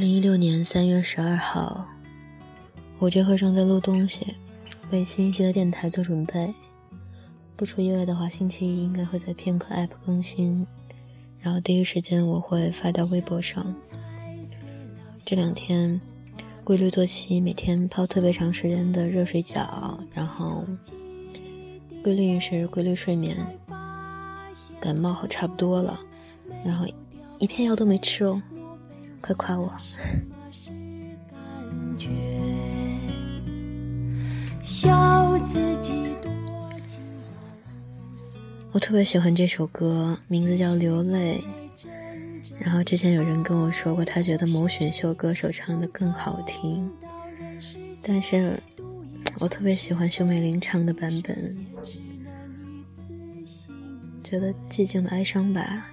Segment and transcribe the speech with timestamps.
[0.00, 1.86] 零一六年三月十二号，
[2.98, 4.34] 我这会正在录东西，
[4.90, 6.54] 为新一期的电台做准备。
[7.54, 10.66] 不出意外的话，星期一应该会在片刻 App 更新，
[11.38, 13.76] 然后第一时间我会发到微博上。
[15.22, 16.00] 这两天
[16.64, 20.64] 规律作息，每天泡特别长时间的热水脚，然后
[22.02, 23.36] 规律饮食、规律睡眠，
[24.80, 26.00] 感冒好差不多了，
[26.64, 26.86] 然后
[27.38, 28.40] 一片药都没吃哦。
[29.20, 29.72] 快夸我！
[38.72, 41.38] 我特别喜欢这首歌，名字叫《流泪》。
[42.58, 46.90] 然后之前有人跟我说过，他觉得某选秀歌手唱的更好听，
[48.02, 48.60] 但是
[49.38, 51.66] 我特别喜欢熊美玲唱的版本，
[54.22, 55.90] 觉得寂静的哀伤吧。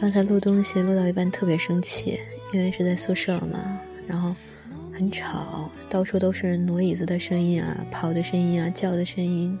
[0.00, 2.18] 刚才录东西录到一半特别生气，
[2.54, 4.34] 因为是在宿舍嘛，然后
[4.90, 9.58] 很吵，到处都是挪椅子的声音啊、跑的声音啊、叫的声音、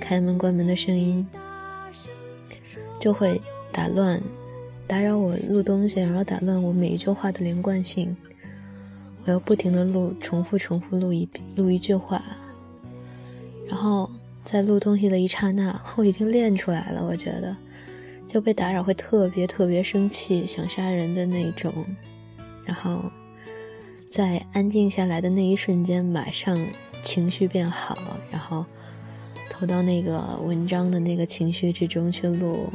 [0.00, 1.24] 开门关门的声音，
[2.98, 3.40] 就会
[3.70, 4.20] 打乱、
[4.88, 8.16] 打扰我录东西，然后打乱我每一句话的连贯性。
[9.24, 12.20] 我要不停的录，重复、重复录一录一句话，
[13.68, 14.10] 然后
[14.42, 17.56] 在录东西的一刹那， 我已经练出来了，我觉得。
[18.32, 21.70] 就被打扰会特别特别生气，想杀人的那种，
[22.64, 23.12] 然后
[24.10, 26.58] 在安静下来的那一瞬间，马上
[27.02, 27.98] 情绪变好，
[28.30, 28.64] 然后
[29.50, 32.72] 投到那个文章的那个情绪之中去录，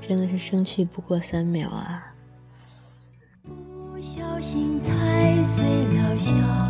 [0.00, 2.12] 真的是生气不过三秒啊！
[3.44, 6.69] 不小心踩碎了小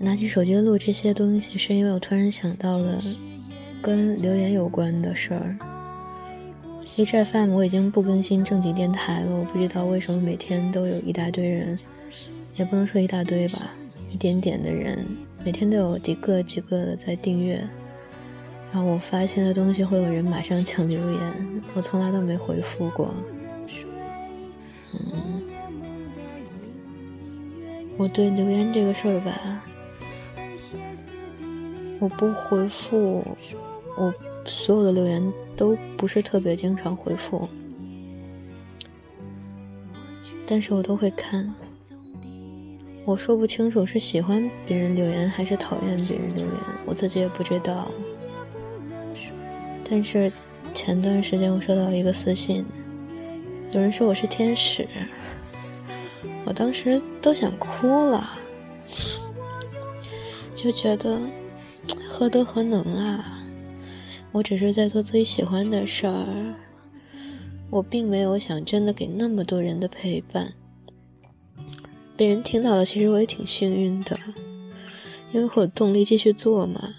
[0.00, 3.02] 拿起手机录这些东西，是因为我突然想到了
[3.82, 5.56] 跟留言有关的事儿。
[6.96, 11.78] 荔枝 FM 我已经不更新正经电台了，我不知道为什么每天都有一大堆人，
[12.56, 13.74] 也不能说一大堆吧，
[14.10, 15.04] 一点点的人，
[15.44, 17.56] 每天都有几个几个的在订阅。
[18.72, 23.12] 然后我发现的东西会有人马上抢留言，我从来都没回复过。
[24.92, 25.42] 嗯，
[27.96, 29.64] 我对留言这个事儿吧，
[32.04, 33.24] 我不回复，
[33.96, 34.12] 我
[34.44, 37.48] 所有的留言都不是特别经常回复，
[40.46, 41.54] 但是我都会看。
[43.06, 46.54] 我说不清楚是喜欢别人留言还是讨厌别人留言，
[46.84, 47.90] 我自己也不知道。
[49.88, 50.30] 但是
[50.74, 52.66] 前段时间我收到一个私信，
[53.72, 54.86] 有人说我是天使，
[56.44, 58.28] 我当时都想哭了，
[60.54, 61.18] 就觉得
[62.16, 63.42] 何德何能啊！
[64.30, 66.54] 我只是在做自己喜欢的事儿，
[67.70, 70.52] 我并没有想真的给那么多人的陪伴。
[72.16, 74.16] 被人听到了，其实我也挺幸运的，
[75.32, 76.94] 因为我有动力继续做嘛。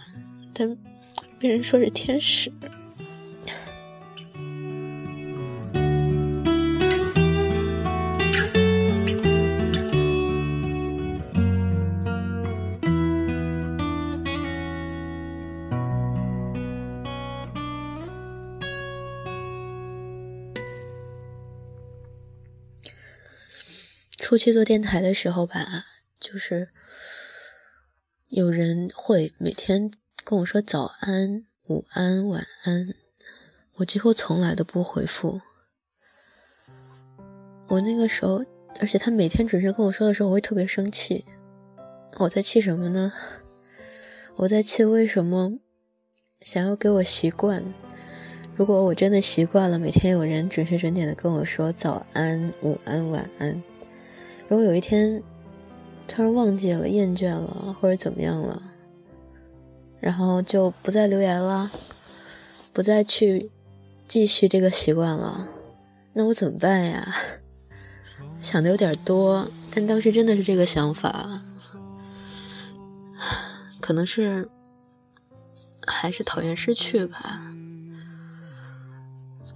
[0.53, 0.78] 但
[1.40, 2.52] 被人说是天使。
[24.25, 25.86] 初期做电台的时候吧，
[26.19, 26.69] 就是
[28.30, 29.91] 有人会每天
[30.24, 32.96] 跟我说早安、午安、晚安，
[33.75, 35.41] 我几乎从来都不回复。
[37.67, 38.44] 我那个时候，
[38.79, 41.23] 而且他每天准时跟我说的时候，我会特别生气。
[42.17, 43.14] 我在气什么呢？
[44.38, 45.59] 我在气为什么
[46.41, 47.64] 想要给我习惯？
[48.55, 53.61] 如果我真的习惯了每天有人准时准点的跟我说早安、午安、晚安。
[54.47, 55.24] 如果有一天
[56.08, 58.62] 突然忘记了、厌倦了或者怎么样了，
[60.00, 61.72] 然后就不再留言了，
[62.72, 63.50] 不再去
[64.08, 65.47] 继续这个习惯了，
[66.14, 67.16] 那我怎么办呀？
[68.40, 71.42] 想的有点多，但当时真的是这个想法，
[73.80, 74.47] 可能是
[75.88, 77.52] 还是讨厌失去吧。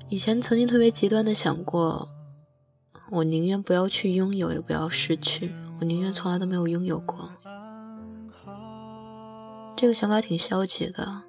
[0.08, 2.10] 以前曾经特别极端的想过。
[3.12, 5.52] 我宁愿不要去拥有，也不要失去。
[5.80, 7.30] 我宁愿从来都没有拥有过。
[9.76, 11.24] 这个想法挺消极的。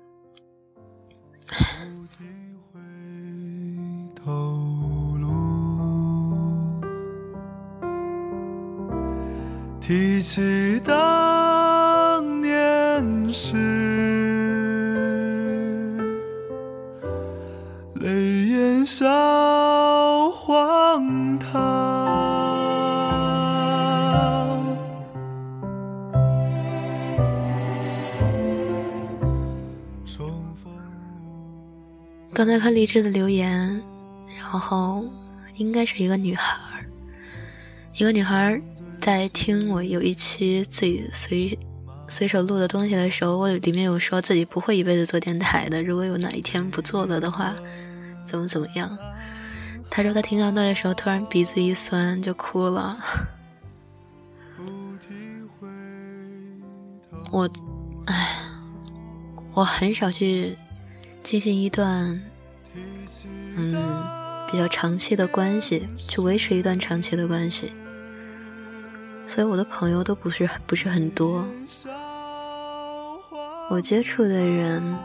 [9.81, 13.57] 提起当年事，
[17.95, 19.30] 泪眼下。
[32.41, 33.83] 刚才看励志的留言，
[34.35, 35.05] 然后
[35.57, 36.87] 应该是一个女孩儿，
[37.95, 38.63] 一个女孩儿
[38.97, 41.59] 在听我有一期自己随
[42.09, 47.55] 随手录的东西的时候，我里面有说自己不会一辈子做电台的，如果有哪一天不做了的话，
[48.25, 48.97] 怎么怎么样？
[49.91, 52.97] 她说她听到那的时候，突然鼻子一酸就哭了。
[57.33, 57.51] 我，
[58.07, 58.39] 唉，
[59.53, 60.57] 我很少去。
[61.23, 62.19] 进行一段，
[63.61, 64.03] 嗯，
[64.51, 67.73] 比较长期的关系，去维持一段长期的关系，
[69.27, 71.47] 所以我的朋友都不是不是很多。
[73.69, 74.97] 我接触的人，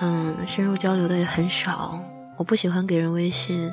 [0.00, 2.00] 嗯，深入交流的也很少。
[2.36, 3.70] 我不喜欢给人微信，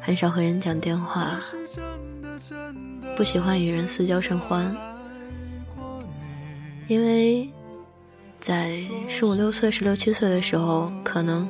[0.00, 1.40] 很少和人讲电话，
[3.16, 4.74] 不喜欢与人私交甚欢，
[6.86, 7.50] 因为。
[8.38, 8.78] 在
[9.08, 11.48] 十五六岁、十六七岁的时候，可能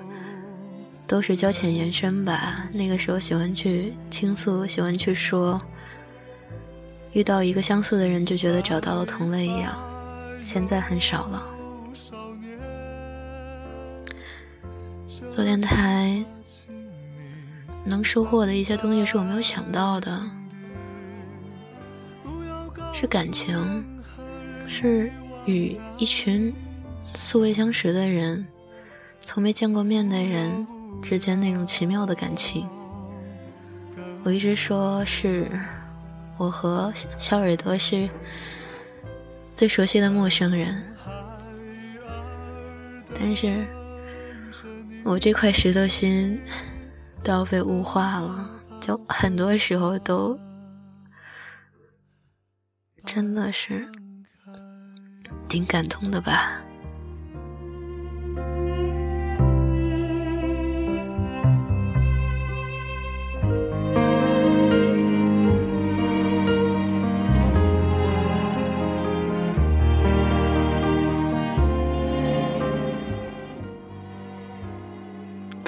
[1.06, 2.68] 都是交浅言深吧。
[2.72, 5.60] 那个时候喜欢去倾诉，喜欢去说，
[7.12, 9.76] 遇到一个相似的人就觉得找到了同类一样。
[10.44, 11.42] 现在很少了。
[15.30, 16.24] 做电台
[17.84, 20.22] 能收获的一些东西是我没有想到的，
[22.92, 23.84] 是感情，
[24.66, 25.12] 是
[25.44, 26.54] 与一群。
[27.14, 28.46] 素未相识的人，
[29.20, 30.66] 从没见过面的人
[31.02, 32.69] 之间那种奇妙的感情，
[34.25, 35.46] 我一直说是
[36.37, 38.08] 我和小耳朵是
[39.54, 40.82] 最熟悉的陌生人，
[43.14, 43.64] 但是
[45.04, 46.40] 我这块石头心
[47.22, 48.50] 都要被雾化了，
[48.81, 50.38] 就很多时候都
[53.04, 53.88] 真的是
[55.49, 56.60] 挺感动的吧。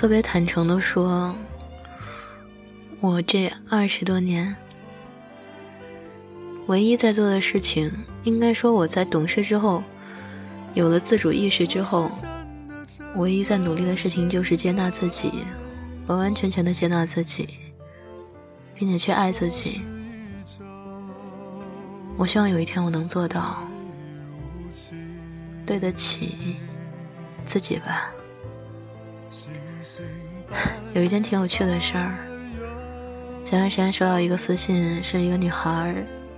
[0.08, 1.34] 特别坦诚的说，
[2.98, 4.56] 我这二十多年，
[6.66, 7.92] 唯一在做的事情，
[8.24, 9.84] 应该说我在懂事之后，
[10.72, 12.10] 有了自主意识之后，
[13.16, 15.30] 唯一在努力的事情就是接纳自己，
[16.06, 17.46] 完完全全的接纳自己，
[18.74, 19.82] 并且去爱自己。
[22.16, 23.68] 我希望有一天我能做到，
[25.66, 26.56] 对得起
[27.44, 28.10] 自己吧。
[30.98, 32.12] 有一件挺有趣的事儿，
[33.44, 35.94] 前段时间收到一个私信，是一个女孩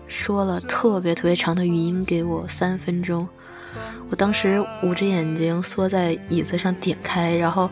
[0.07, 3.27] 说了特别特别长的语音给我，三分钟。
[4.11, 7.71] 我当时捂着眼睛缩在椅子上点开，然后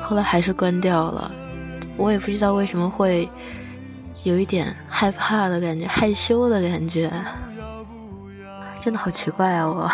[0.00, 1.30] 后来还是关掉了。
[1.98, 3.28] 我也不知道为什么会
[4.22, 7.12] 有一点害怕的感觉，害羞的感觉，
[8.80, 9.66] 真的好奇怪啊！
[9.66, 9.90] 我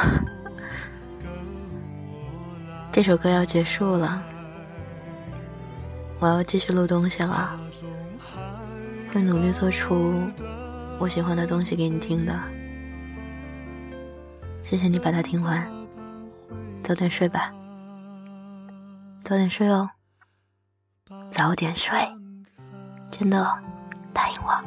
[2.93, 4.23] 这首歌要结束了。
[6.21, 7.59] 我要继续录东西了，
[9.11, 10.31] 会努力做出
[10.99, 12.39] 我喜欢的东西给你听的。
[14.63, 15.67] 谢谢你把它听完，
[16.83, 17.51] 早点睡吧，
[19.21, 19.89] 早点睡哦，
[21.27, 21.99] 早点睡，
[23.11, 23.43] 真的
[24.13, 24.60] 答应我。